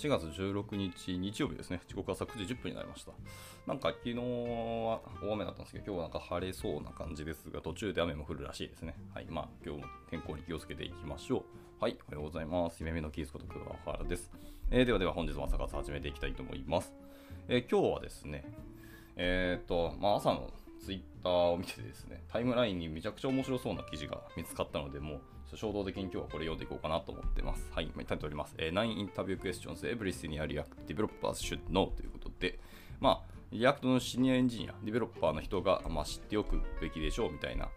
[0.00, 1.82] 4月16日日曜日ですね。
[1.86, 3.12] 時刻朝9時10分になりました。
[3.66, 4.22] なんか昨日は
[5.22, 8.96] 大雨だったんですけど、今日はなんか晴れそうな感じですが、途中で雨も降るらしいですね。
[9.12, 9.26] はい。
[9.28, 11.44] まあ、今日も天候に気をつけていきましょ
[11.80, 11.82] う。
[11.82, 11.98] はい。
[12.08, 12.80] おはようございます。
[12.80, 14.30] 夢見のキースこと桑原です。
[14.70, 16.94] えー、ではでは本日も朝活始めていきたいと思います。
[17.48, 18.46] えー、今日はですね、
[19.16, 20.50] えっ、と、まあ朝の
[20.82, 25.20] ツイッターを見てですね、タイムラインにめちゃくちゃ面白そうな記事が見つかったので、もう
[25.56, 27.68] 衝動的に今日はこれ読んでいこうかなと思ってます。
[27.72, 28.54] はい、タイトルおります。
[28.58, 32.58] えー、9 Interview Questions Every Senior React Developer Should Know ということで、
[33.00, 37.68] まあ、 React のシニアエンジニア、ディベロッパーの人が、まあ、知っておくべきでしょうみたいな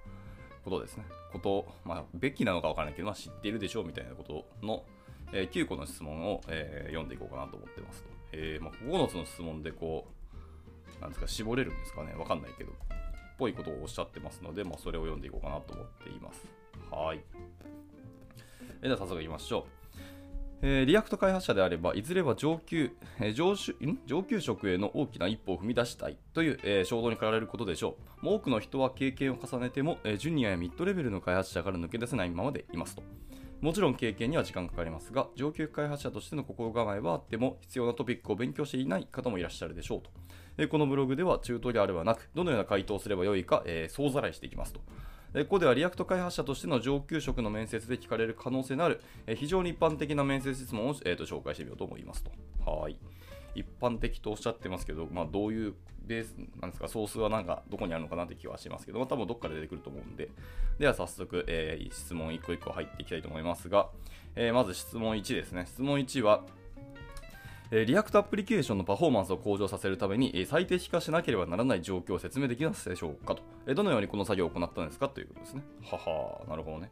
[0.63, 1.05] ことですね。
[1.31, 4.83] こと、まあ、べきなのかわからないけど、まあ、知っているでしょうみたいなことの、
[5.31, 8.09] えー、9個の質問を、えー、読んでいこうかなと思ってますと。
[8.33, 10.07] えーまあ、9つの質問でこ
[10.99, 12.71] う、なんですか、絞れるんですかねわかんないけど。
[12.71, 12.75] っ
[13.37, 16.62] ぽいことをおっしゃってますので、まあ、それを読んでいこうかなと思っています。
[16.91, 17.21] はい。
[18.81, 19.83] えでは早速いきましょう。
[20.65, 23.53] えー、 React 開発者であれば、いずれは上級、えー、上
[24.05, 28.29] 上級職への大きな一歩を踏み出したいという、えー、衝動に駆られることでしょう。
[28.29, 33.03] 多くの人は経験を重ねても、えジュニアやミッドレベルの開発者から抜け出せないままでいますと。
[33.59, 40.11] もちろん経験には時間かかりますが、上級開発者としての心構えはあっても、必要なトピックを勉強していない方もいらっしゃるでしょうと。
[40.57, 44.79] えこのブログではチュートリアルはなく、どのような回答をすればよいか、え総ざらいしていきますと。
[45.41, 52.31] ここでは React 開発者としての上級職の面接で聞かれる可能性のある、え非常に一般的な面接質問を、えー、と紹介してみようと思いますと。
[52.69, 52.97] はい。
[53.55, 55.73] 一般的とおっしゃってますけど、まあ、どういう
[56.05, 60.29] ベースなんですか、ソースはなんかどこにあるのかなって気はしますけど、まあ、多分どっかで出てくると思うんで、
[60.79, 63.89] では早速、えー、質問1個1個入っていきたいと思いますが、
[64.35, 65.65] えー、まず質問1ですね。
[65.67, 66.43] 質問1は、
[67.73, 75.63] React アプリケーションのパフォーマンスを向上させるために、最適化しなければならない状況を説明できますでしょうかと、どのようにこの作業を行ったんですかということですね。
[75.83, 76.91] ははなるほどね。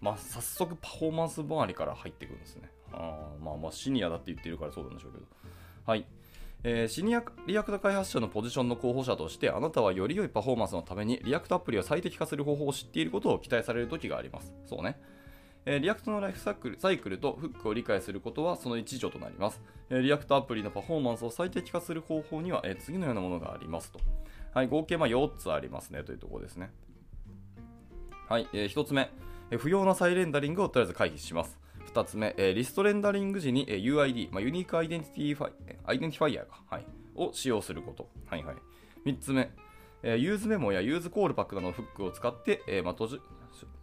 [0.00, 2.70] まあ、早速パフォーマンス周りから入ってくるんですね。
[2.92, 5.24] あまあまあ、シニアだって言ってるからそうなんでしょうけど。
[5.84, 6.06] はい。
[6.64, 14.54] えー、シニア React 開発者のポジションの候補者としてあなたはより良いパフォーマンスのために React アプリを最適化する方法を知っていることを期待される時があります。
[14.64, 15.00] そうね。
[15.64, 19.60] え、 React のライフサイクルサイクルとフックを理解することはその一助となります。
[19.90, 24.00] え、 React アプリのパフォーマンスを最適化する方法には、え、次のようなものがありますと。
[24.54, 26.70] はい、合計ま4つありますねというところですね。
[28.28, 29.10] はい、えー、1つ目、
[29.50, 31.58] え、不要な再レンダリングをとりあえず回避します。
[31.92, 38.08] 2つ目、え、リストレンダリング時に、え、UID、まあ、 unique identityfier identifier が、はい、を使用すること。
[38.26, 38.56] はいはい。
[39.04, 39.50] 3つ目、
[40.02, 43.20] えー、 useMemo や useCallback などのフックを使って、えーまあ、閉じ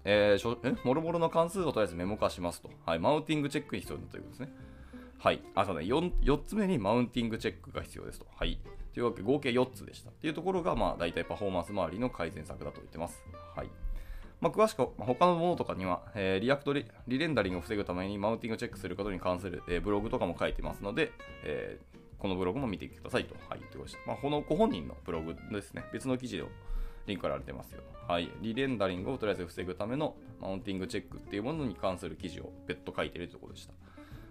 [0.06, 2.70] えー、えもろもろの関数をとりあえずメモ化しますと。
[2.86, 4.56] はい、マウンティングチェックに必要だということですね。
[5.20, 5.42] はい。
[5.54, 8.26] あ、そうね4、4つ目にマウンティングチェックが必要ですと。
[8.36, 8.60] はい。
[8.94, 10.10] というわけで合計4つでした。
[10.10, 13.22] っていうところが、まあ、大体パフォーマンス周りの改善策だと言ってます。
[13.56, 13.70] はい。
[14.42, 21.12] まあ、詳しく、ま、他のものとかには、えー、 React リリレンダリングを防ぐためにマウンティングチェックすることに関する、えー、ブログとかも書いてますので、
[21.44, 21.78] え、
[22.20, 24.00] このブログも見てくださいと、はい、言ってました。
[24.06, 25.86] まあ、このご本人のブログですね。
[25.94, 26.50] 別の記事を
[27.06, 27.82] リンク貼られてますよ。
[28.08, 28.30] はい。
[28.42, 33.74] リレンダリングをとりあえず防ぐためのマウンティングチェックっていうものに関する記事を別途書いてるということでした。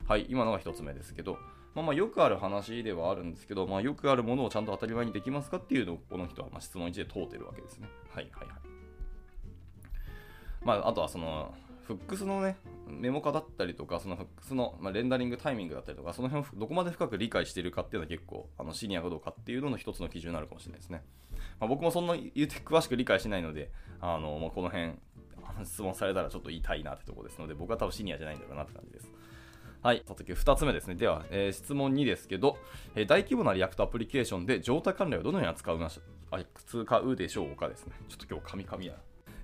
[0.06, 0.26] はい。
[0.28, 1.38] 今のが1つ目ですけど、
[1.74, 7.88] まあ、まよくある話ではあるんですけど、まあ、よくあるものをちゃんと当たり前にできますかっていうのをこの人はま質問1で問うてるわけですね。
[8.10, 8.58] はいはいはい。
[10.64, 11.54] まあ、あとはその、
[11.88, 21.02] フックスのね、メモ化だったりとか、そのフックスの、まあ、レンダリングタイミングだったりとか、その辺をどこまで深く理解しているかっていうのは結構、あのシニアかどうかっていうのの一つの基準になるかもしれないですね。
[21.58, 23.70] まあ、僕もそんな言って詳しく理解しないので、
[24.02, 24.92] あのまあ、この辺、
[25.64, 29.10] 質問されたらちょっと言いたいなってところですので、僕は多分シニアじゃないんだろうなって感じです。
[29.80, 30.96] はい、さて2つ目ですね。
[30.96, 32.58] では、えー、質問2ですけど、
[32.96, 35.78] えー、大規模な React アプリケーションで状態管理をどのように扱う
[36.54, 37.94] 使うでしょうかですね。
[38.08, 38.94] ちょっと今日、カミカミや。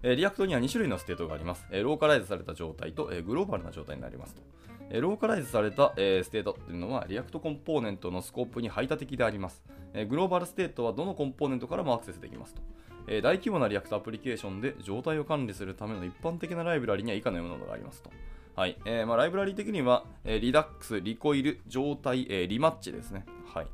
[0.06, 1.66] え React には2種類のステートがあります。
[1.70, 4.42] えローカライズされた状態と、えグローバルな状態になりますと。
[4.90, 9.64] えローカライズされた、えステートというのは、 React コンポーネントのスコープに排他的であります。
[9.94, 12.60] えグローバルステートはどのコンポーネントからもアクセスできますと。
[13.06, 18.10] え大規模な React アプリケーションで状態を管理するための一般的なライブラリには以下のようなものがありますと。
[18.56, 18.76] はい。
[18.84, 23.24] えー、まあ、ライブラリ的には、えー、 Redux、Recoil、Jotai、えー、 Rematch ですね。
[23.52, 23.66] はい。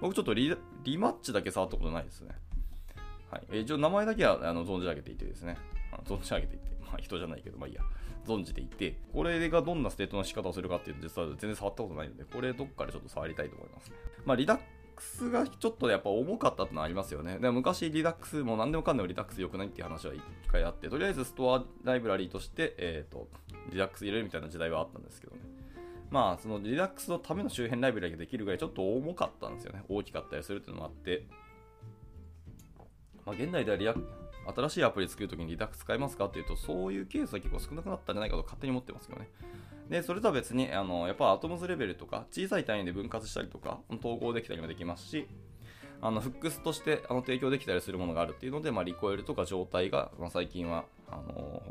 [0.00, 2.34] 僕ちょっと Rematch だけ触ったことないですね。
[3.30, 3.42] はい。
[3.50, 5.56] えー、一応名前だけはあの存じ上げていてですね。
[6.04, 7.82] 存じ上げていて、まあ人じゃないけど、まあいいや、
[8.26, 13.96] 存じていて、これがどんなステートの仕方をするかっていうと、実は全然触ったことないので、これどっかでちょっと触りたいと思いますね。
[14.24, 14.60] まあリダッ
[14.94, 17.38] クスがちょっとやっぱ重かったってのはありますよね。
[17.38, 23.28] で昔リダックスも何でもかんでもリダックス良くないっていう話は一回あって、とりあえずストアライブラリーとして、えっ、ー、と、
[23.70, 25.42] リダックス入れるみたいな時代はあったんですけどね。
[26.10, 29.82] まあ、そのリダックスのための周辺ライブラリができるぐらいちょっと重かったんですよね。
[29.88, 31.26] 大きかったりするっていうのもあって。
[33.26, 33.94] まあ、現代ではリア
[34.54, 39.28] 新しいアプリ作るときにリダックス使えますかっていうと、そういうケースは結構少なくなったんじゃないかと勝手に思ってますけどね。
[39.88, 45.26] で、それとは別に、あのやっぱアトムズレベルとか、小さい単位で分割したりとか、統合できたりもできますし、
[46.00, 51.62] あのフックスとしてあの提供できたりするものがあるっていうので、まあ、リコイルとか状態が、まあ、最近はあの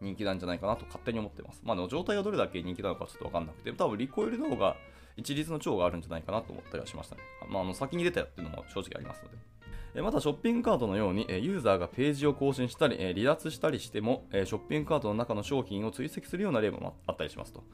[0.00, 1.62] 人気なんじゃないかなと勝手に思ってます。
[1.64, 4.76] まあ、でも状態がどれだけ人気なのかちょっとわかんなくて、多分リコイルの方が
[5.16, 7.22] 一律の長があるんじゃないかなと思ったりはしましたね。
[7.48, 9.55] まあ、あの先に出たっていうのも正直ありますので。
[10.02, 17.64] またショッピングカートのようにユーザーがページを更新したり離脱したりしてもショッピングカートの中の商品を追跡するような例もあったりしますと。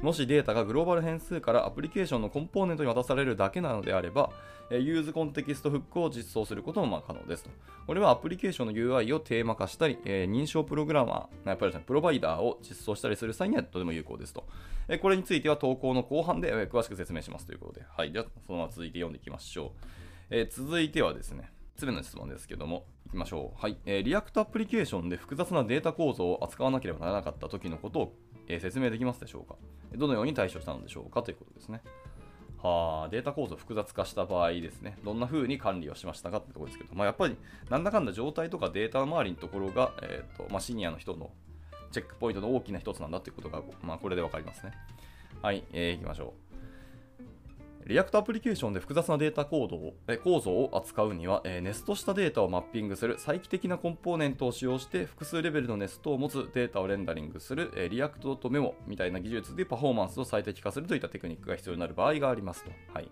[0.00, 4.30] もしデータがグローバル変数からアプリケーションのコンポーネントに渡されるだけなのであれば、
[4.70, 7.50] useContext フックを実装することもま可能ですと。
[7.86, 14.44] これはアプリケーションの UI をテーマ化したり、認証プログラマー、やっぱりプロバイダーを実装したりする際にはとても有効ですと。
[15.00, 18.10] これについては投稿の後半で詳しく説明しますということで、はい。
[18.10, 19.70] では、そのまま続いて読んでいきましょう。
[20.30, 23.60] え続いてはですね、つ目の質問ですけども、いきましょう。
[23.60, 23.76] はい。
[23.84, 28.14] えー、 React アプリケーションで複雑なデータ構造を扱わなければならなかった時のことを
[28.48, 29.54] えー、説明できますでしょうか？
[29.96, 31.80] どのように対処したのでしょうかということですね。
[32.58, 37.36] はあ、データ構造複雑化した場合ですね、どんな風に管理をしましたかってところですけど、まあ、やっぱり
[37.70, 41.30] なんだかんだ状態とかデータ周りのところが、えーとまあ、シニアの人の
[41.92, 44.72] チェックポイントの大きな一つなんだっていうことが、まあ、これで分かりますね。
[45.40, 46.51] はい、えー、いきましょう。
[47.86, 62.70] React アプリケーションで複雑なデータコードを構造を扱うには、えネストしたデータをマッピングする再帰的なコンポーネントを使用して複数レベルのネストを持つデータをレンダリングする、え React dot memo みたいな技術でパフォーマンスを最適化するといったテクニックが必要になる場合がありますと。
[62.92, 63.10] はい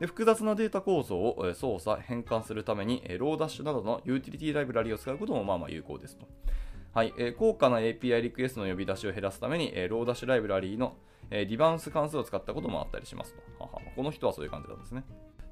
[0.00, 6.26] で複雑なデータ構造を操作、変換するために、 Lodash などのユーティリティライブラリを使うこともまあまあ有効ですと。
[6.94, 10.96] はい、え高価な API リクエストの呼び出しを減らすために、え Lodash ライブラリーの
[11.30, 13.64] えー、 debounce 関数を使ったこともあったりしますと。
[13.64, 15.04] ははこの人はそういう感じなんですね。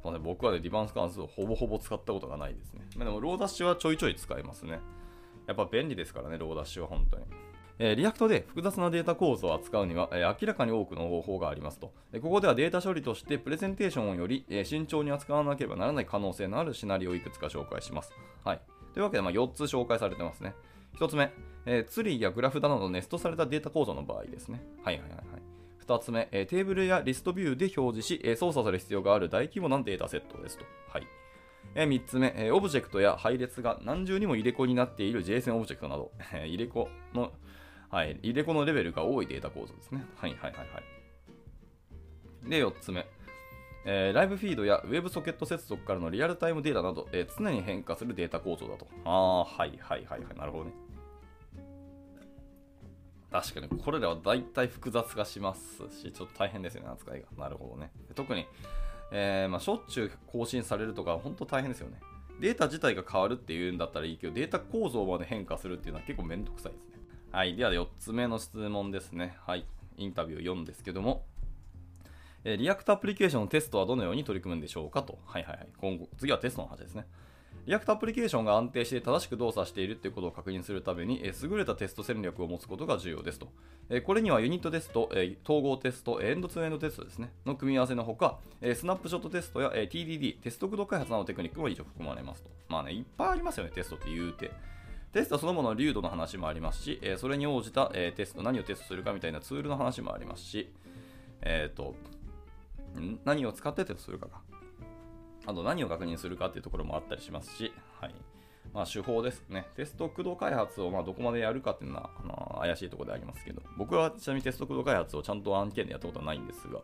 [0.04, 2.82] まあ、ね僕はね、 debounce 関数をほぼほぼ使ったことがないですね。
[2.96, 4.80] まあ、でも、 Lodash はちょいちょい使いますね。
[5.46, 7.24] やっぱ便利ですからね、 Lodash は本当に。
[7.80, 18.12] えー、 React で複雑なデータ構造を扱うには、えー、明らかに多くの方法がありますと、え、ここではデータ処理としてプレゼンテーションをより、え慎重に扱わなければならない可能性のあるシナリオをいくつか紹介します。
[18.44, 18.60] はい、
[18.94, 20.54] というわけで、まあ、4つ紹介されてますね。
[20.98, 21.30] 1つ目、
[21.66, 24.60] えツリーやグラフなどのネストされたデータ構造の場合ですね。
[24.82, 25.57] はいはいはいはい。
[25.88, 30.64] 2つ目、えテーブルやリストビューで表示し、え操作する必要がある大規模なデータセットですと。
[30.90, 31.06] はい
[31.74, 37.32] え3つ目、えオブジェクトや配列が何重にも入れ子になっている JSON オブジェクトなど、え入れ子の、
[37.90, 40.04] はい、入れ子のレベルが多いデータ構造ですね。
[40.16, 40.64] はいはいはいは
[42.46, 42.50] い。
[42.50, 43.06] で、4つ目。
[43.84, 48.86] えー、ライブフィードや WebSocket 接続からのリアルタイムデータなど、えー、常に変化するデータ構造だと。
[49.04, 50.36] ああ、はいはいはいはい。
[50.36, 50.72] なるほどね。
[53.30, 57.44] 確かにこれらは大体複雑化しますし、ちょっと大変ですよね、扱いが。
[57.44, 57.90] なるほどね。
[58.14, 58.46] 特に、
[59.12, 62.00] えー、まあ、しょっちゅう更新されるとか、本当大変ですよね。
[62.40, 66.98] データ自体が変わるっていうんだったらいいけど、データ構造まで変化するっていうのは結構めんどくさいですね。
[67.30, 67.56] はい。
[67.56, 69.36] では4つ目の質問ですね。
[69.46, 69.66] はい。
[69.96, 71.26] インタビュー4ですけども、
[72.44, 75.18] え、 React アプリケーションのテストはどのように取り組むんでしょうかと。
[75.26, 75.68] はいはいはい。
[75.76, 77.06] 今後、次はテストの話ですね。
[77.68, 83.48] リアクトアプリケーションが安定して正しく動作しているということを確認するために、え優れたテスト戦略を持つことが重要ですと。
[83.90, 92.48] えこれにはユニットテスト、え統合テスト、エンドツーエンドテストですね、の組み合わせのほか、えスナップショットテストや、え TDD、テスト駆動開発などのテクニックも一応含まれますと。
[92.70, 94.50] まあね、いっぱいありますよね、テストって言うて。
[95.12, 100.72] テストそのものの流度の話もありますし、えそれに応じた、えテスト、何をテストするかみたいなツールの話もありますし、
[101.42, 101.94] えっ、ー、と、
[103.26, 104.40] 何を使ってテストするかか。
[105.48, 108.14] あと何を確認するかっていうところもあったりしますし、はい。
[108.74, 109.66] まあ、手法ですね。
[109.76, 116.80] テスト駆動開発をまどこまでやるかっていうのは、あの怪しいところでありますけど、僕はちなみにテスト駆動開発をちゃんと案件でやったことはないんですが、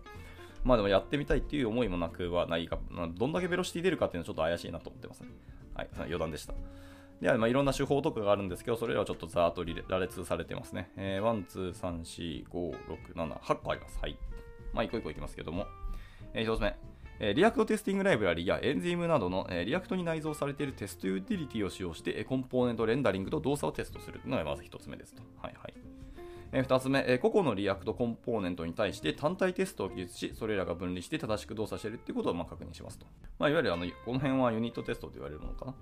[0.65, 2.79] まあでもやってみたいっていう思いもなくはないか、
[3.15, 5.29] どんだけベロシティ出るかっていうのはちょっと怪しいなと思ってますね。
[5.75, 6.55] はい、余談でした。
[7.21, 10.91] では、まあ、いろんな手法とかがあるんですけど、それらはちょっとざーっと羅列されてますね。
[10.97, 13.99] えー、1、2、3、4、5、6、7、8個あります。
[14.01, 14.17] はい。
[14.73, 15.67] まあ、一個一個いきますけども。
[16.33, 16.94] えー、1つ目。
[17.21, 25.23] React Testing Library や Enzyme などの、 React に内蔵されているテストユーティリティを使用して、コンポーネントレンダリングと動作をテストするというのがまず1つ目ですと。
[25.41, 25.75] はいはい。
[26.63, 33.07] 2つ目、個々の React コンポーネントに対して単体テストを記述し、それらが分離して正しく動作しているということをま確認しますと。
[33.39, 35.75] まあ、いわゆるあのこの辺はユニットテストと言われるものかな。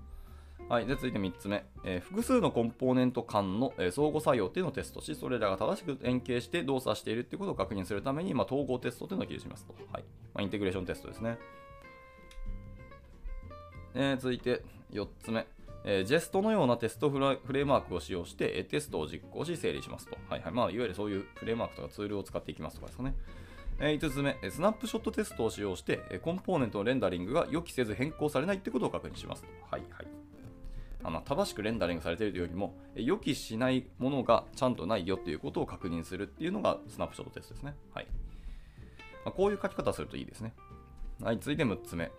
[0.69, 9.73] はい、で続いて3つ目、えー、複数のコンポーネント間の、えー、相互作用というのをテストし、それらが正しく連携して動作しているということを確認するために、まあ、統合テストというのを記述しますと。
[9.91, 10.03] はい
[10.33, 11.37] まあ、インテグレーションテストですね。
[13.95, 15.45] えー、続いて4つ目、
[15.85, 20.17] え、ジェストのようなテストフレームワークを使用して、えテストを実行し整理しますと。
[20.29, 23.13] はいはいまあ、いわゆるそういうフレームワークとかツールを使っていきますとかですかね。
[23.79, 29.49] えー、5つ目、スナップショットテストを使用して、コンポーネントのレンダリングが予期せず変更されないということを確認しますと。
[29.69, 30.32] はいはい。
[31.03, 37.75] あの正しくレンダリングされているというよりも、予期しないものがちゃんとないよっていうことを確認するっていうのがスナップショットテストですね。
[37.93, 38.07] はい。
[39.25, 40.53] まあ、こういう書き方するといいですね。
[41.21, 42.11] はい、続いて6つ目。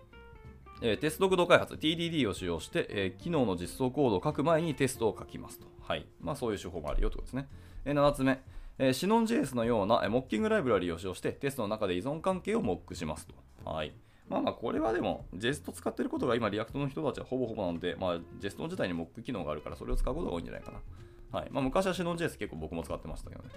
[0.81, 5.67] えー、テスト駆動開発 TDD を使用して、えー、機能の実装コードを書く前にテストを書きますと。
[5.81, 6.05] はい。
[6.19, 7.47] まあそういう手法もあるよということですね。
[7.85, 8.41] えー、7つ目。
[8.77, 13.35] えー、 Sinon JS のような、えー、モッキングライブラリを使用してテストの中で依存関係をモックしますと。
[13.63, 13.93] はい。
[14.29, 21.39] まあまあこれはでも JS 使ってることが今 React の人たちはほぼほぼなので、まあ JS 自体にモック機能があるからそれを使うことが多いんじゃないかな。
[21.39, 21.49] はい。
[21.51, 23.49] まあ昔はシノン JS 結構僕も使ってましたけどね。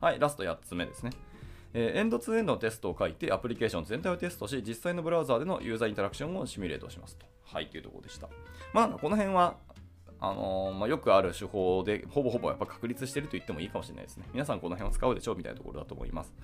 [0.00, 0.18] はい。
[0.18, 1.10] ラスト8つ目ですね。
[1.72, 7.26] えー、エンドツーエンドのテストを書いてアプリケーション全体をテストし実際のブラウザーでのユーザーインタラクションをシミュレートしますと。
[7.44, 8.28] はい、というところでした。
[8.72, 9.56] まあ、この辺は
[10.20, 14.26] あのー、まあ、よくある手法で、ほぼほぼやっぱ確立してると言ってもいいかもしれないですね。
[14.32, 16.34] 皆さんこの辺を使うでしょうみたいなところだと思います。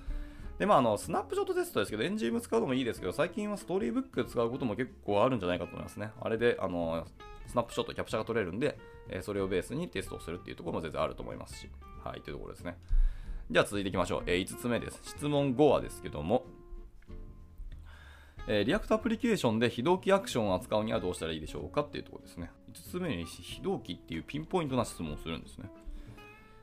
[0.59, 6.11] で、まあ、あの、スナップショットテストですけど、 Enzyme 使うのもいいですけど、最近は Storybook 使うことも結構あるんじゃないかと思いますね。
[6.19, 7.05] あれで、あの、
[7.45, 8.77] スナップショット、キャプチャーが取れるんで、
[9.09, 11.69] えそれをベースにテストをするっていうところも全然あると思いますし、
[12.03, 12.77] はい、というところですね。
[13.49, 14.23] じゃあ続いていきましょう。
[14.25, 14.99] え5つ目です。
[15.03, 16.45] 質問5はですけども、
[18.49, 22.49] えー、 React アプリケーションで非同期アクションを扱うにはどうしたらいいでしょうかっていうところですね。
[22.73, 25.69] 5つ目に非同期っていうピンポイントな質問をするんですね。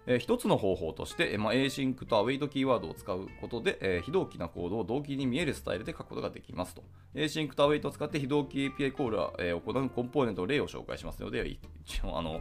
[0.07, 6.83] えー、一つの方法として、まあ、async と await キーワードを使うことで、えー、非同期なコードを同期に見えるスタイルで書くことができますと。
[7.15, 12.41] async と await を使って非同期 API コールを、えー、行うコンポーネントの例を紹介しますので、一応あの、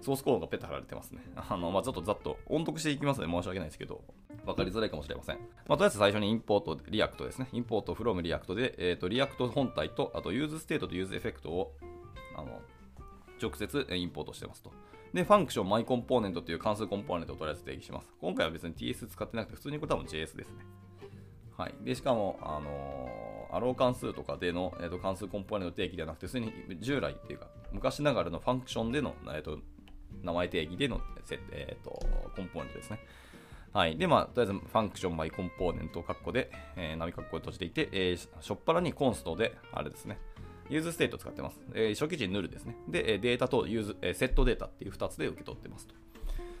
[0.00, 1.22] ソースコードがペッタ貼られてますね。
[1.36, 4.02] あの、まあ、ちょっとざっと音読していきますので申し訳ないですけど、
[4.44, 5.36] わかりづらいかもしれません。
[5.66, 7.48] まあ、とりあえず最初に import、React ですね。
[7.52, 11.74] import from React で、えっ、ー、と、 React 本体と、あと useState と useEffect を、
[12.36, 12.60] あの、
[13.40, 14.72] 直接インポートしてますと。
[15.12, 18.12] で、 function、MyComponent という関数コンポーネントをとりあえず定義します。
[18.20, 20.44] 今回は別に TS 使ってなくて、普通にこれ多分 JS ですね。
[21.56, 21.74] はい。
[21.82, 29.58] で、しかも、あのー、アロー関数とかでの、えーと、関数コンポーネント定義ではなくて、普通に従来っていうか、昔ながらの function での、えーと
[30.22, 31.00] 名前定義での、
[31.52, 31.90] えーと、
[32.34, 33.00] コンポーネントですね。
[33.72, 33.96] はい。
[33.96, 40.18] で、まあ、とりあえず、 function MyComponent 括弧で、えー、波括弧で閉じていて、えー、しょっぱなに const で、あれですね、
[40.70, 41.60] useState 使ってます。
[41.74, 42.76] えー、初期値 null ですね。
[42.88, 45.94] で、データと use、えー、 setData っていう2つで受け取ってますと。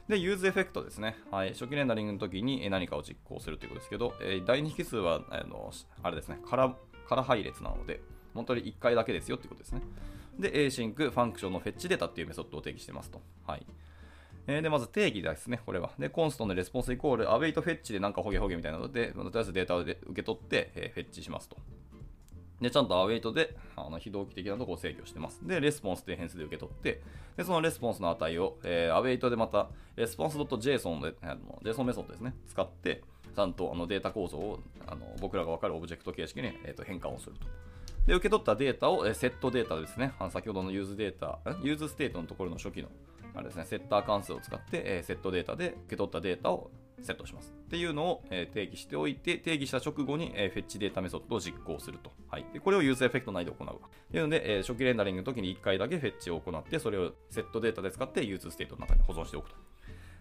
[0.08, 1.16] で、 useEffect ですね。
[1.30, 1.50] はい。
[1.50, 5.70] 初期レンダリングの時に何かを実行するということですけど、えー、第2引数は、あの、
[6.02, 6.74] あれですね、空、
[7.06, 8.00] 空配列なので、
[8.34, 9.82] 本当に1回だけですよっていうことですね。
[10.38, 13.20] で、async ファンクションのフェッチデータっていうメソッドを定義してますと。
[13.46, 13.66] はい。
[14.46, 15.90] えー、で、まず定義ですね、これは。
[15.98, 21.58] で、 const の response イコール、 await fetch でなんかホゲホゲみたいなので、とりあえずデータを受け取って、えー、フェッチしますと。
[22.60, 25.46] で、ちゃんと await であの非同期的なところを制御してます。
[25.46, 27.02] で、レスポンスという変数で受け取って、
[27.36, 33.02] で、そのレスポンスの値を、えー、 await でまた、 response .json で、あの JSON メソッドですね、使って、
[33.34, 37.46] ちゃんとあのデータ構造をあの僕らが分かるオブジェクト形式に、えー、と変換をすると。
[38.06, 40.12] で、受け取ったデータを、え setData ですね。
[40.18, 42.88] あの先ほどの useData、useState のところの初期の
[43.34, 46.70] あれですね、セッター関数を使って、えー、 setData で受け取ったデータを
[47.02, 47.54] セットします。
[47.66, 52.12] っていうのを、え、定義しておいて、定義した直後に、え、 fetchData メソッドを実行すると。
[52.28, 52.46] はい。
[52.52, 53.66] で、これを useEffect 内で行う。
[54.10, 59.56] というので、え、初期レンダリングの時に1回だけフェッチを行って、それを setData で使って useState の中に保存しておくと。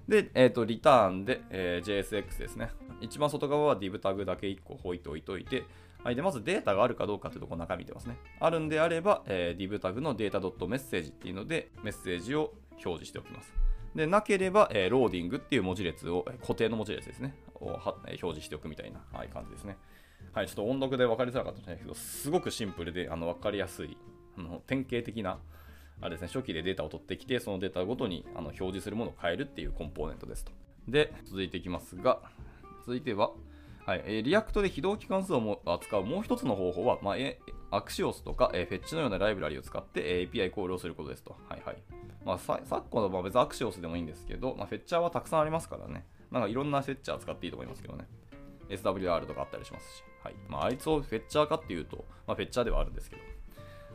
[0.08, 2.72] で、えっ、ー、と、リターンで、えー、JSX ですね。
[3.02, 5.66] 一番外側は div タグだけ1個置いておいといて、
[6.04, 6.16] はい。
[6.16, 8.18] で、まずデータがあるかどうかというところ中見てますね。
[8.40, 13.67] あるんであれば、えー、div タグのデータ .message っていうので、メッセージを表示しておきます。
[13.98, 19.75] で、なければ、えー、ローディングっていう文字列を、固定の文字列ですね、をはえ表示しておくみたいな、はい、感じですね。
[20.34, 23.98] はい、ちょっと音読で分かりづらかったんですけど、すごくシンプルであの分かりやすい、
[24.38, 25.39] あの典型的な、
[26.00, 30.51] あれですね、初期でデータを取ってきて、そのデータごとにあの表示するものを変えるっていうコンポーネントですと。
[30.88, 32.22] で、続いていきますが、
[32.86, 33.32] 続いては、
[33.84, 37.18] はいえ、 React で非同期関数を扱うもう一つの方法は、まあ、
[37.70, 41.36] Axios とか、えー、 fetch のようなライブラリを使って、えー、API コールをすることですと。
[41.50, 41.78] はいはい。
[42.26, 46.06] まあ、さ昨今のまあ別に Axios でもいいんですけど、まあ、フェッチャーはたくさんありますからね。
[46.32, 48.06] なんかいろんなフェッチャー使っていいと思いますけどね。
[48.70, 50.04] SWR とかあったりしますし。
[50.24, 50.36] はい。
[50.48, 53.22] まあ、あいつをフェッチャーかっていうと、まあ、フェッチャーではあるんですけど。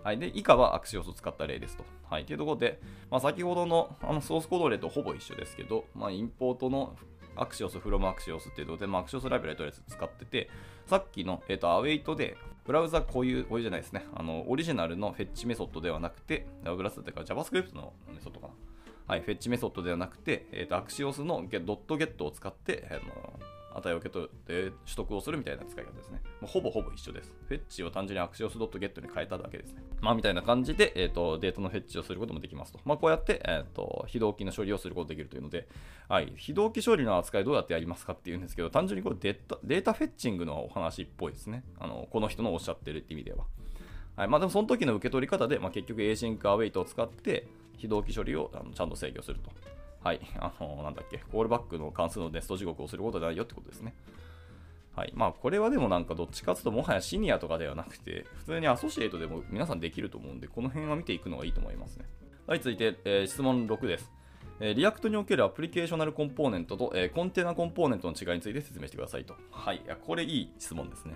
[0.02, 0.19] はい。
[0.19, 1.85] で、以下はアクシオスを使った例ですと。
[2.09, 2.25] はい。
[2.25, 6.97] というところで、まあ、先ほどのあのソースコード例とほぼ一緒ですけど、まあ、インポートの
[7.37, 10.50] アクシオス、フロムアクシオスっていうので、まあ、アクシオスライブラリとりあえず使ってて、
[10.87, 14.07] さっきの、えっ、ー、と、アウェイトで、ブラウザこういう、こういうじゃないですね。
[14.14, 18.52] あの、オリジナルのフェッチメソッドではなくて、ブラウザっていうか JavaScript のメソッドかな。
[19.07, 23.40] はい、フェッチメソッドではなくて、えーと、アクシオスの .get を使って、あの
[23.75, 26.21] 値を受け取って取得をするみたいな使い方ですね。
[26.41, 27.33] もうほぼほぼ一緒です。
[27.47, 29.83] フェッチを単純にアクシオスドットゲットに変えただけですね。
[30.00, 32.81] まあみたいな感じで、えーと、データのフェッチをすることもできますと。
[32.85, 35.69] まあこうやって、えーと、非同期の処理をすることができるというので、
[36.09, 41.64] はい、非同期処理の扱いどうやってやりますかっていうんですけど、単純にこれデータデータフェッチングのお話っぽいですね。
[41.79, 43.45] あのこの人のおっしゃってるって意味では。
[44.14, 47.49] はいまあ、でもその時の受け取り方で、まあ、結局 async await を使って、
[47.79, 49.50] 非同期処理をあのちゃんと制御すると。
[50.02, 50.21] はい。
[50.38, 53.94] あの、なんだっけ、コールバックの関数のネスト地獄をすることでないよってことですね。
[54.97, 55.12] はい。
[55.14, 62.04] まあ、これはでもなんかどっちかというと、もはやシニアとかではなくて、普通にアソシエイトでも皆さんできると思うんで、この辺は見ていくのがいいと思いますね。
[62.47, 64.11] はい、続いて、えー、質問6です。
[64.61, 69.35] えー、 React におけるアプリケーショナルコンポーネントと、えー、コンテナコンポーネントの違いについて説明してくださいと。
[69.50, 69.82] はい。
[69.85, 71.14] いやこれいい質問ですね。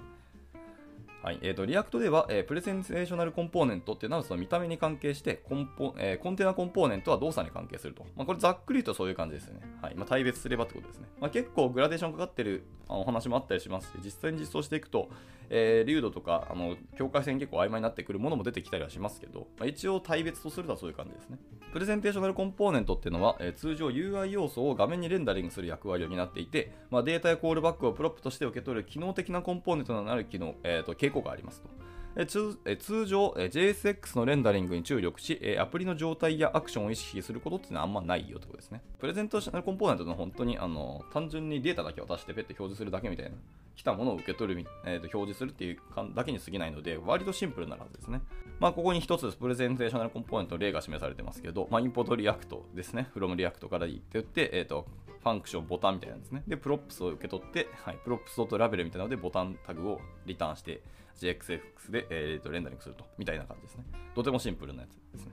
[1.27, 8.05] はいえーと、 React では、えー、プレゼンテーショナルコンポーネントっていうのはその見た目に関係してコンポ、えー、コンテナコンポーネントは動作に関係すると。
[8.15, 9.63] まあ、これざっくりとそういう感じですよね。
[9.83, 11.09] はいまあ、大別すればってことですね。
[11.19, 15.09] まあ、結構グラデーションかかってるお話もあったりしますし、実際に実装していくと、
[15.51, 21.39] えー、粒度とかあの境界線結構曖昧になってくるものも出てきたりはしますけど、まあ、一応大別とするとはそういう感じですね。
[21.73, 31.77] プレゼンテーショナルコンポーネントっていうのは、えー、通常 UI 要素を画面にレンダリングする役割を担っていて、まあ、データやコールバックをプロップとして受け取る機能的なコンポーネントとなる機能、えーと傾向がありますと。
[32.25, 38.81] 通通常 JSX のレンダリングに注力し、アプリの状態やアクションを意識することっていうのはあんまないよってことですね。
[38.99, 43.33] presentational コンポーネントの本当にあの単純にデータだけ渡してペッて表示するだけみたいな、
[43.75, 45.79] 来たものを受け取る、えー、と表示するっていう
[46.15, 48.23] だけに過ぎないので、割とシンプルなはずですね。
[48.59, 53.09] まあ、ここに一つ presentational コンポーネントの例が示されてますけど、まあ、 import React ですね。
[53.15, 54.87] from リアクトからいいって言って、えっ、ー、と、
[55.23, 56.43] function、Button みたいなんですね。
[56.49, 60.81] で、 props を受け取って、はい、 props とラベルみたいなので、ボタンタグをリターンして、
[61.19, 63.85] JSX で、えー、とレンダリングすると、みたいな感じですね。
[64.15, 65.33] とてもシンプルなやつですね。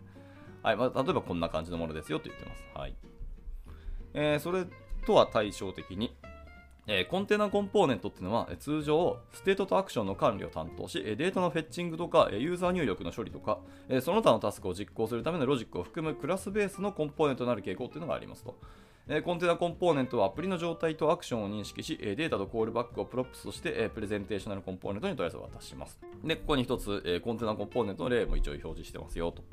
[0.62, 2.63] はい、まあ、例えばこんな感じのものですよと言ってます。
[2.74, 2.96] はい。
[4.13, 4.66] えー、それ
[5.06, 6.16] とは対照的に、
[6.88, 18.58] えー、コンテナコンポーネントっていうのはえ、通常、 state とアクションの管理を担当し、えデータの fetching とか、えユーザー入力の処理とか、えその他のタスクを実行するためのロジックを含むクラスベースのコンポーネントとなる傾向っていうのがありますと。
[19.24, 26.00] コンテナコンポーネントはアプリの状態とアクションを認識し、データとコールバックを props として、 presentational コンポーネントにとりあえず渡します。
[26.24, 29.43] で、ここに一つ、コンテナコンポーネントの例も一応表示してますよと。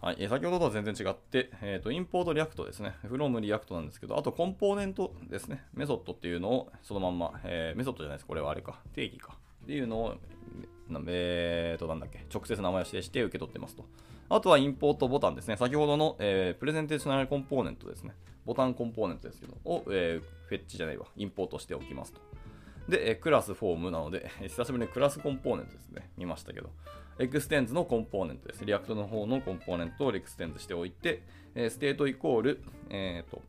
[0.00, 2.94] はい、先ほどとは全然違って、えーと、 import React ですね。
[3.04, 5.64] from リアクトなんですけど、あとコンポーネントですね。
[5.74, 8.26] メソッドっていうのをそのまんま、えー、メソッドじゃないです。
[8.26, 8.80] これはあれか。
[8.94, 9.36] 定義か。
[9.64, 10.14] っていうのを、
[11.08, 13.84] えーと、なんだっけ、直接名前を指定して受け取ってますと。
[14.30, 15.56] あとは import Button ですね。
[15.56, 18.14] 先ほどの、えー、 presentational コンポーネントですね。
[18.44, 21.06] ボタンコンポーネントですけど、を、えー、 fetch じゃないわ。
[21.16, 22.20] import しておきますと。
[22.88, 26.10] で、えクラスフォームなので、 久しぶりにクラスコンポーネントですね。
[26.16, 26.70] 見ましたけど。
[27.18, 28.64] extends のコンポーネントです。
[28.64, 31.22] React の方のコンポーネントを extends しておいて、
[31.54, 33.42] え state イコール、えっ、ー、と、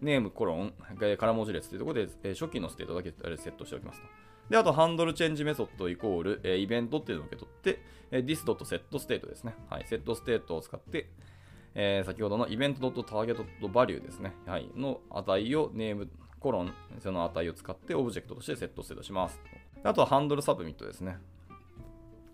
[0.00, 0.74] name コロン、
[1.16, 4.06] から文字列というところで、え初期の state だけセットしておきますと。
[4.52, 9.54] で、あと、 handleChange メソッドイコール、えイベントっていうのを受け取って、え this.setState ですね。
[9.70, 11.08] はい、 setState を使って、
[11.74, 14.34] えー、先ほどのイベント .target.value ですね。
[14.44, 19.40] はい、の値を name コロン、その値を使ってオブジェクトとして setState します。
[19.84, 21.16] あとは handleSubmit ですね。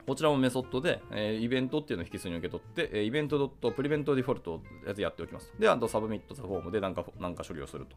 [0.05, 5.55] こちらもメソッドで、えー、イベントっていうのを引数に受け取って、えー、 event.preventDefault やつやっておきます。
[5.57, 7.95] で、あと submit the form で何か何か処理をすると。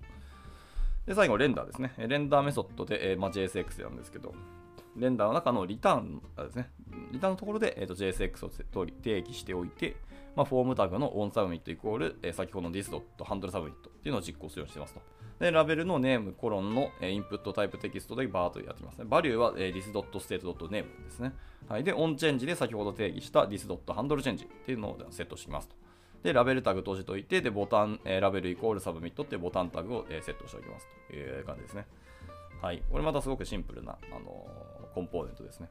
[1.05, 1.93] で、最後、 render ですね。
[1.97, 4.33] render メソッドで、えーまあ、JSX なんですけど、
[4.95, 6.69] render の中のリターンですね。
[7.11, 9.95] リターンのところで、えーと、JSX を定義しておいて、
[10.35, 15.01] まあ、フォームタグの onSubmit イコール、えー、先ほどの this.handleSubmit っていうのを実行するようにしてますと。
[15.39, 19.05] で、ラベルの name、コロンの、えー、 input type text でバーとやってますね。
[19.05, 20.69] value は、えー、this.state.name
[21.03, 21.33] ですね。
[21.67, 21.83] はい。
[21.83, 25.75] で、onChange で先ほど定義した this.handleChange っていうのをセットしますと。
[26.23, 31.87] で、ラベルタグ閉じといて、で、ボタン、えー、 label イコール submit ってボタンタグを、えー、セットしておきますという感じですね。
[32.61, 32.83] はい。
[32.91, 35.69] これまたすごくシンプルな、あのー、コンポーネントですね。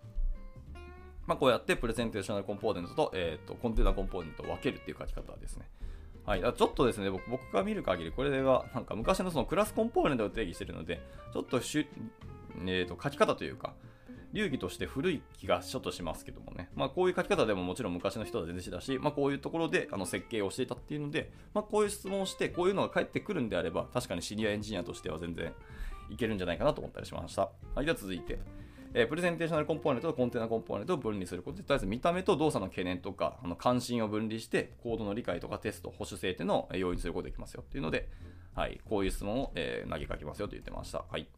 [1.26, 5.68] まあ、こうやって presentational コンポーネントと,、えーと、コンテナコンポーネントを分けるっていう書き方ですね。
[6.26, 11.00] はい、ちょっとですね、僕僕が見る限り、これはなんか昔のそのクラスコンポーネントを定義しているので、
[11.32, 11.86] ちょっとしゅ、
[12.66, 13.74] えーと、書き方というか、
[14.32, 25.52] 流儀として古い気がちょっとしますけどもね、まあ、こういう書き方でももちろん昔の人は全然しだし、まあ、こういうところであの設計をしていたっていうので、まあ、こういう質問をして、こういうのが返ってくるんであれば、確かにシニアエンジニアとしては全然
[26.10, 27.50] いけるんじゃないかなと思ったりしました。
[27.74, 28.38] はい、では続いて、
[28.92, 38.08] えー、プレゼンテーショナルコンポーネントとコンテナコンポーネントを分離することで、とりあえず見た目と動作の懸念とか、あの関心を分離して、コードの理解とかテスト、保守性っていうのを用意することができますよっていうので、
[38.54, 41.04] はい、こういう質問を、えー、投げかけますよと言ってました。
[41.08, 41.28] はい。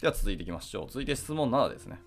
[0.00, 0.86] では続いていきましょう。
[0.88, 2.00] 続いて質問7ですね。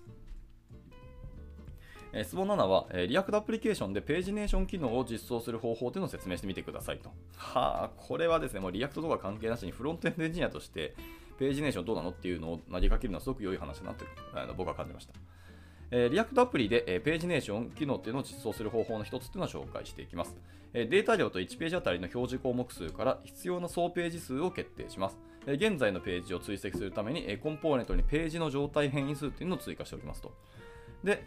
[2.12, 7.10] えー、質問7は、え、 React アプリケーションで pagination 機能を実装する方法というのを説明してみてくださいと。
[7.36, 10.94] はあ、これはですね、もう React とか関係なしにフロントエンドエンジニアとして
[11.38, 15.14] pagination どうなのっていうのを投げかけるのはすごく良い話だなとあの僕は感じました。
[15.90, 20.36] えー、 React アプリで、えー、 pagination 機能っていうのを実装する方法の一つっていうのを紹介していきます、
[20.74, 30.30] えー、データ量と1ページあたりの表示項目数から必要な総ページ数を決定します、えー、現在のページを追跡するために、えー、コンポーネントにページの状態変異数っていうのを追加しておきますと
[31.02, 31.24] で、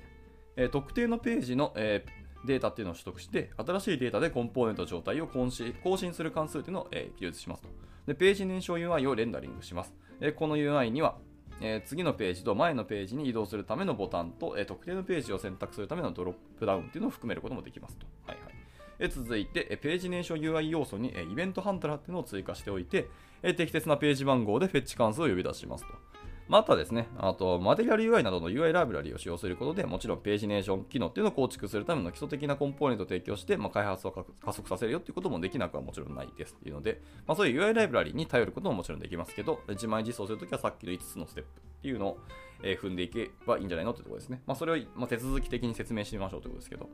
[0.55, 2.05] え、特定のページの、え
[2.45, 7.69] データっていうのを取得して、新しいデータでコンポーネント状態を更新更新する関数っていうのを、え、記述しますと。
[8.07, 9.93] で、ページ燃焼 UI をレンダリングします。
[10.19, 11.17] えこの UI には、
[11.61, 18.07] え、次のページと前のページに移動するためのボタンと、え、特定のページを選択するためのドロップダウンっていうのを含めることもできますと。
[18.25, 18.61] はいはい
[19.03, 23.07] え続いて、ページ燃焼 UI 要素にイベントハンドラーっていうのを追加しておいて、
[23.41, 26.10] 適切なページ番号でフェッチ関数を呼び出しますと。
[26.47, 42.17] またですね、あと、マテリアル UI などの UI ライブラリを使用することで、もちろんページネーション機能っていうのを構築するための基礎的なコンポーネントを提供して、まあ、開発を加速させるよっていうこともできなくはもちろんないですっていうので、まあ、そういう UI ライブラリに頼ることももちろんできますけど、自前実装するときはさっきの5つのステップっていうのを、
[42.63, 44.41] え踏んでいけばいいんじゃないのってところですね。
[44.45, 46.89] まあ、それを、ま手続き的に説明してみましょうということですけど、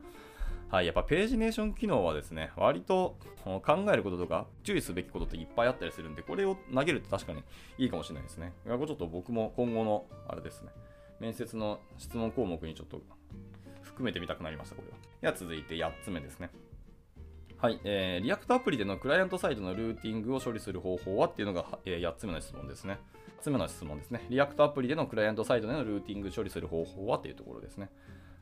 [0.70, 7.42] はい、やっぱ pagination 機能はですね、割と考えることとか注意すべきことっていっぱいあったりするんで、これを投げると確かに
[7.78, 8.52] いいかもしれないですね。
[8.66, 10.68] ちょっと僕も今後の、あれですね、
[11.20, 13.00] 面接の質問項目にちょっと
[13.80, 14.96] 含めてみたくなりました、これは。
[15.22, 16.50] では続いて8つ目ですね。
[17.56, 22.98] はい、えー、 React アプリでのクライアントサイドのルーティングを処理する方法はっていうのが、えー、8つ目の質問ですね。
[23.38, 24.26] 8つ目の質問ですね。
[24.28, 27.88] React アプリでのクライアントサイドでのルーティング処理する方法はっていうところですね。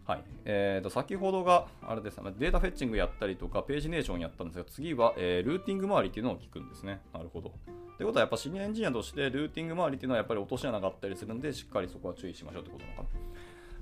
[0.06, 0.22] はい。
[0.44, 7.00] えー、と、先ほどが、あれですね、データ fetching やったりとか、 pagination やったんですが、次は、えー、ルーティング周りっていうのを聞くんですね。
[7.12, 7.52] なるほど。
[7.96, 13.02] ということは、やっぱシニアエンジニアとして、ルーティング周りっていうのはやっぱり落とし穴があったりするんで、しっかりそこは注意しましょうってことなのか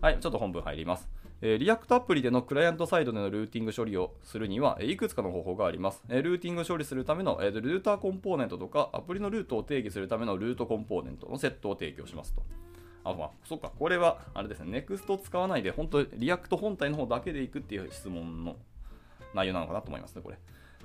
[0.01, 0.09] な。
[0.09, 1.09] はい、ちょっと本文入ります。
[1.43, 6.03] えー、 React アプリでのクライアントサイドでのルーティング処理をするには、えいくつかの方法があります。
[6.09, 12.43] え、ルーティング処理するための、えー、ルーターコンポーネントとか、アプリのルートを定義するためのルートコンポーネントのセットを提供しますと。
[13.05, 18.57] あ、まあ、そっか、これは、あれですね、NEXT 使わないで、本当 React 本体の方だけでいくっていう質問の
[19.35, 20.39] 内容なのかなと思いますね、これ。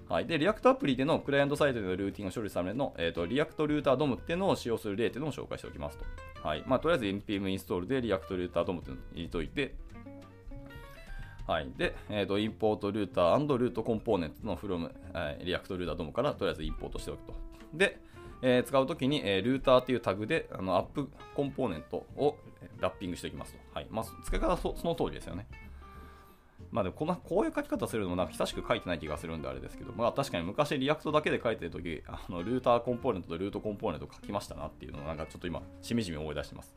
[0.09, 0.25] はい。
[0.25, 6.05] で、 React アプリでのクライアントサイドでのルーティングを処理するための、えーと、 React Router DOM っていうのを使用する例っていうのを紹介しておきますと。
[6.43, 6.63] はい。
[6.65, 9.75] まあ、とりあえず NPM インストールで React Router DOM っていうのを入れといて、
[11.45, 11.71] はい。
[11.77, 17.33] で、えーと、 import Router Route コンポーネントの from、えー、 React Router DOM からとりあえず import しておくと。
[17.73, 17.99] で、
[18.41, 22.37] えー、使うときに、えー、 Router っていうタグであのアップコンポーネントを
[22.79, 23.59] ラッピングしておきますと。
[23.73, 23.87] はい。
[23.89, 25.47] まあ、使い方はその通りですよね。
[26.71, 36.75] まあでもこの、こういう書き方するのもなんか久しく書いてない気がするんであれですけど、まあ確かに昔 React だけで書いてるとき、あの Router コンポーネントと Route コンポーネント書きましたなっていうのをなんかちょっと今、しみじみ思い出してます。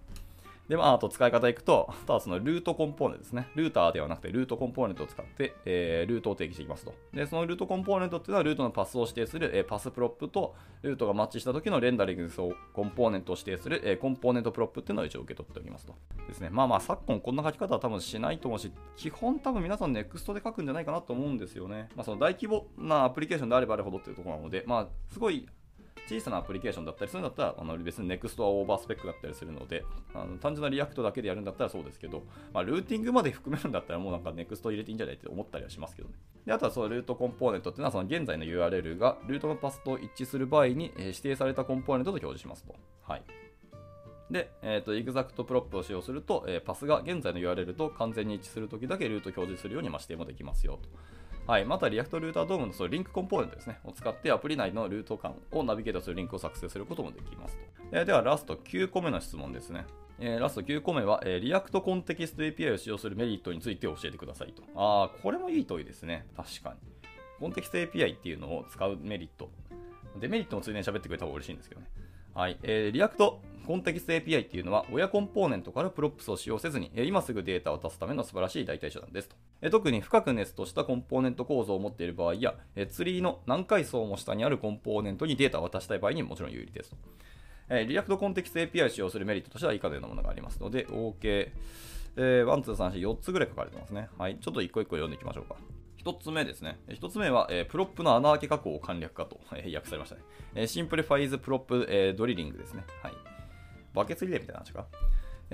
[0.69, 3.49] で、まあ、あと使い方いくと、あとはその Route コンポーネントですね。
[3.55, 6.95] Router ではなくて、 Route コンポーネントを使って、えー、ルートを定義していきますと。
[7.13, 12.31] で、その Route コンポーネントっていうのは、ルートのパスを指定する、えー、 path prop と、ルートがマッチした時のレンダリング
[12.73, 15.95] コンポーネントを指定する、えー、 component prop っていうのを一応受け取っておきますと。
[16.27, 16.49] ですね。
[16.51, 21.89] まあまあ、昨今こんな書き方は多分しないと思うし、基本多分皆さん NEXT で書くんじゃないかなと思うんですよね。
[21.97, 25.49] まあ、その大規模なアプリケーションであればあるほどっていうところなので、まあ、すごい
[26.07, 29.85] 小さなアプリケーションだったりするんだったら、あの別に NEXT はオーバースペックだったりするので、
[30.15, 36.15] あの単純な React だけでやるんだったらそうですけど、まあ、ルーティングまで含めるんだったらもうなんか NEXT 入れていいんじゃないって思ったりはしますけどね。
[36.47, 42.75] であとはその Route component っていうのはその現在の URL がルートのパスと一致する場合に、え指定されたコンポーネントと表示しますと。
[43.03, 43.23] はい。
[44.33, 50.89] で、えっ、ー、と、 exact prop を使用すると、えー、パスが現在の URL と完全に一致するときだけルート表示するように、ま指定もできますよと。
[51.47, 57.63] はい、また React Router DOM のそのリンクコンポーネントですね、を使ってアプリ内のルート間をナビゲートするリンクを作成することもできますと。
[57.93, 59.85] え、では、ラスト9個目の質問ですね。
[60.21, 64.63] えー、ラスト9個目は、えー、リアクトコンテキスト API を使用するメリットについて教えてくださいと。
[64.77, 66.27] ああ、これもいい問いですね。
[66.37, 66.77] 確かに。
[67.41, 69.51] コンテキスト API っていうのを使うメリット。
[70.21, 71.89] デメリットもついでに喋ってくれた方が嬉しいんですけどね。
[72.35, 72.59] はい。
[72.63, 79.71] えー、 React Context API っていうのは、親コンポーネントから props を使用せずに、今すぐデータを出すための素晴らしい代替手段ですと。
[79.71, 82.55] 特に深くネストしたコンポーネント構造を持っている場合や、
[82.91, 86.97] ツリーの何階層も下にあるコンポーネントにデータを渡したい場合にもちろん有利ですと。
[87.87, 91.51] リアクトコンテキスト API を使用するメリットとしては以下のようなものがありますので、ok
[92.17, 94.09] え12344つぐらい書かれてますね。
[94.19, 94.37] はい。
[94.41, 95.57] ちょっと一個一個読んでいきましょうか。
[96.05, 96.81] 1つ目ですね。
[96.89, 100.23] 1つ目は、えー、 prop の穴開け加工を簡略化と、えー、訳されましたね。
[100.55, 102.85] えー、 simplifies prop、えー、 drilling ですね。
[103.03, 103.13] はい。
[103.95, 104.87] バケツリレーみたいな話か。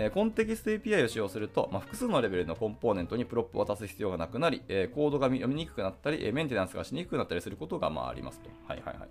[0.01, 8.49] えコンテキスト API を使用すると、まあ、複数のレベルのコンポーネントに prop を渡す必要がなくなり、えコードが読みにくくなったり、メンテナンスがしにくくなったりすることがまあありますと。
[8.69, 9.09] はいはいはい。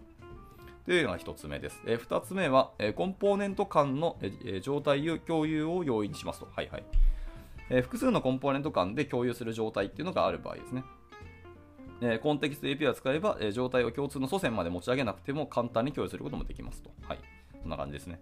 [0.85, 1.81] というのが1つ目です。
[1.85, 6.47] え、2つ目は、えコンポーネント間の、え状態共有を容易にしますと。
[6.55, 6.83] はいはい。
[7.69, 10.85] え複数のコンポーネント間で共有する状態っていうのがある場合ですね。
[12.01, 16.91] えコンテキスト API を使えば、え状態を共通の祖先まで持ち上げなくても簡単に共有することもできますと。
[17.07, 17.19] はい。
[17.61, 18.19] こんな感じですね。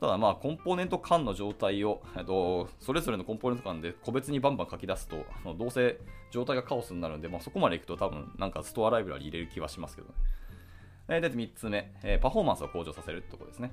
[0.00, 5.98] ただまあコンポーネント間の状態を、えっと、それぞれのコンポーネント間で個別にバンバン書き出すと、あのどうせ
[6.30, 10.14] 状態がカオスになるんで、まあ、そこまでいくと多分なんかストアライブラリ入れる気はしますけどね。
[11.10, 13.72] えで、3つ目、えパフォーマンスを向上させるってころですね。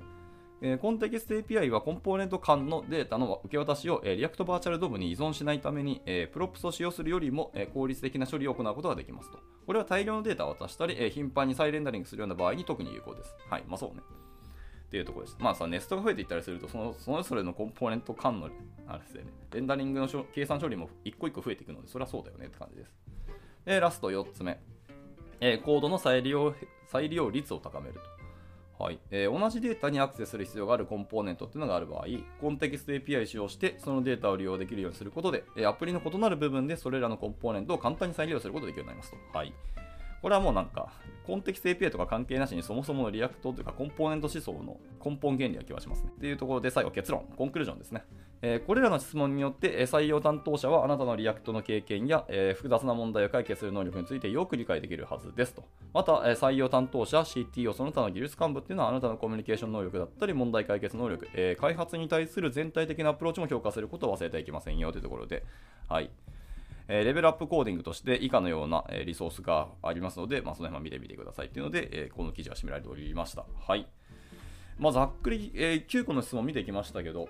[0.62, 9.38] えーコンテキスト API はコンポーネント間のデータの受け渡しを、えー、React バーチャル DOM に依存しないために、えープロプスを使用するよりも、えー効率的な処理を行うことができますと。
[9.66, 13.36] これは大量のデータを渡したり、えー頻繁に再レンダリングするような場合に特に有効です。
[13.50, 14.02] はい、まあそうね。
[14.86, 15.36] っていうところです。
[15.40, 18.48] まあさ、ネストが増えていったりすると、そのそれぞれのコンポーネント間の
[18.86, 22.94] あれですよね、レンダリングの計算処理も一個一個増えていくので、それはそうだよねって感じです。
[23.64, 24.58] で、ラスト4つ目。
[25.40, 26.54] えーコードの再利用
[26.86, 28.15] 再利用率を高めると。
[28.78, 32.06] はいえー同じデータにアクセスする必要があるコンポーネントっていうのがある場合、
[32.40, 39.38] Context API を使用して、そのデータを利用できるようにすることで、えアプリの異なる部分でそれらのコンポーネントを簡単に再利用することができるようになりますと。
[39.38, 39.54] はい
[40.22, 40.92] これはもうなんか、
[41.26, 46.10] コンテキスト API とか関係なしにそもそもの React というかコンポーネント思想の根本原理な気がしますね。
[46.16, 48.04] っていうところで最後結論、 conclusion ですね。
[48.42, 55.64] えーこれらの質問によって採用担当者はあなたの React の経験や、えー複雑な問題を解決する能力についてよく理解できるはずですと。
[55.92, 65.42] また、えー採用担当者、CTO、その他の技術幹部っていうのはあなたのコミュニケーション能力だったり問題解決能力、えー開発に対する全体的なアプローチも評価することを忘れてはいけませんよというところで、
[65.88, 66.10] はい。
[66.88, 73.44] えーレベルアップコーディングとして以下のような、えリソースがありますので、まあ、その辺は見てみてくださいというので、えーこの記事は締められておりました。
[73.66, 73.86] はい。
[74.78, 77.28] まあ、ざっくり、え9個の質問を見ていきましたけど、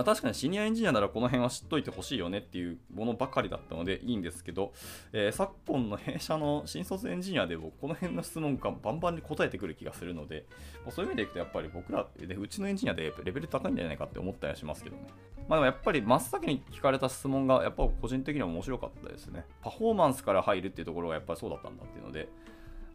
[0.00, 4.72] まあ、確かにシニアエンジニアならこの辺は知っといてほしいよねっていうものばかりだったのでいいんですけど、
[5.12, 10.46] えー昨今の弊社の新卒エンジニアでもこの辺の質問がバンバンに答えてくる気がするので、
[10.84, 15.02] まあそういう意味でいくとやっぱり僕らでうちのエンジニアでレベル高いんじゃないかって思ったりはしますけどね。
[15.48, 19.44] まあでもやっぱり真っ先に聞かれた質問がやっぱ個人的には面白かったですね。
[19.62, 22.28] パフォーマンスから入るっていうところがやっぱりそうだったんだっていうので、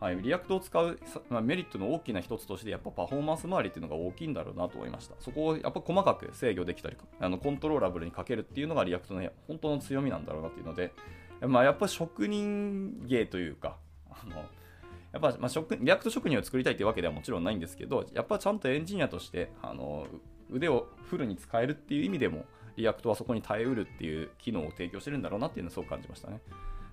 [0.05, 5.15] はい、 React を使う、まあ、メリットの大きな一つとして、やっぱパフォーマンス周りっていうのが大きいんだろうなと思いました。
[5.19, 10.93] そこをやっぱ細かく制御できたり、あの controllable にかけるっていうのが React の本当の強みなんだろうなっていうので、
[11.41, 13.77] まあ、やっぱ職人芸というか、
[14.11, 14.35] あの
[15.11, 20.05] やっぱ、まあ、職 React 職人を作りたいというわけではもちろんないんですけど、やっぱちゃんとエンジニアとしてあの
[20.51, 22.45] 腕をフルに使えるっていう意味でも、
[22.77, 26.41] React はそこに耐えうるっていう機能を提供してるんだろうなっていうのをすごく感じましたね。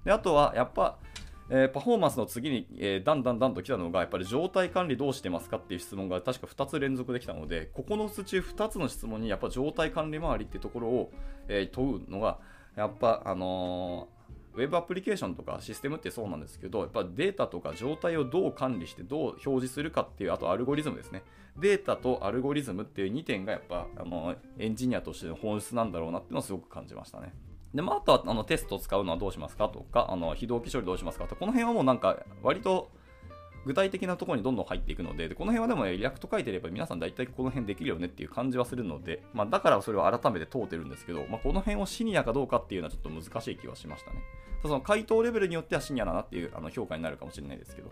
[0.02, 0.98] であとは、やっぱ、
[1.50, 11.12] えーパフォーマンスの次に、えーだんだんだんと来たのが、やっぱり状態管理どうしてますかっていう質問が確か2つ連続できたので、9つ中2つの質問にやっぱ状態管理周りっていうところを、
[11.48, 12.38] えー問うのが、
[12.76, 14.22] やっぱ、あのー
[14.54, 21.22] ウェブアプリケーションとかシステムってそうなんですけど、やっぱデータとか状態をどう管理してどう表示するかっていう、あとアルゴリズムですね。
[21.58, 27.32] データとアルゴリズムっていう2点がやっぱあのエンジニアとしての本質なんだろうなっていうのをすごく感じましたね。
[27.74, 32.90] で、まあ、あとはあのテストを使うのはどうしますかとか、あの非同期処理どうしますかとか、この辺はもうなんか割と
[33.64, 44.16] 具体的なところにどんどん入っていくので、でこの辺はでも React 書いてれば皆さん大体この辺できるよねっていう感じはするので、まあ、だからそれを改めて問うてるんですけど、まあ、この辺をシニアかどうかっていうのはちょっと難しい気はしましたね。
[44.62, 47.90] その回答レベルによってはシニアだなっていうあの評価になるかもしれないですけど、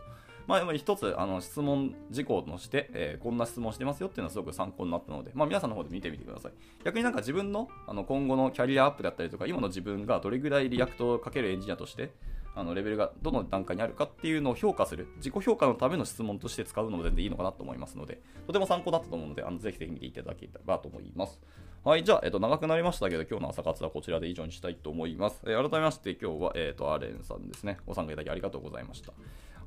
[0.50, 6.52] まあ、でも一つあの質問事項として、えーこんな質問してますよっていうのはすごく参考になったので、まあ、皆さんの方で見てみてください。
[6.84, 12.12] 逆になんか自分のあの今後のキャリアアップだったりとか、今の自分がどれぐらい React をかけるエンジニアとして、
[12.56, 21.40] あのレベルがどの段階にあるかっていうのを評価する、自己評価のための質問として使うのも全然いいのかなと思いますので、とても参考だったと思うので、あのぜひぜひ見ていただければと思います。
[21.84, 25.42] はい、じゃあ、えっと、長くなりましたけど、今日の朝活はこちらで以上にしたいと思います。
[25.46, 29.12] えー改めまして、今日は、えっと、アレンさんですね、ご参加いただきありがとうございました。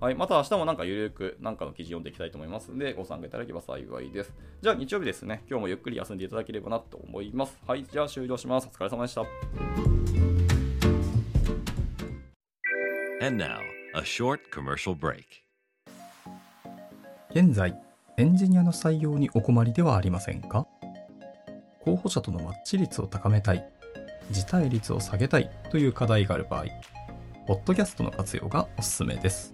[0.04, 4.34] はい、また明日もなんかゆるくなんかの記事読んでいきたいと思いますので、ご参加いただければ幸いです。
[4.62, 7.58] じゃあ、日曜日ですね、今日もゆっくり休んでいただければなと思います。
[7.66, 8.68] はい、じゃあ終了します。
[8.68, 9.22] お疲れ様でした。
[13.26, 13.60] And now,
[13.96, 15.24] a short commercial break.
[17.30, 17.74] 現在、
[18.18, 20.68] エンジニアの採用にお困りではありませんか？
[21.80, 23.66] 候補者とのマッチ率を高めたい、
[24.32, 26.66] 辞退率を下げたいという課題がある場合、
[27.48, 29.54] ポッドキャストの活用がおすすめです。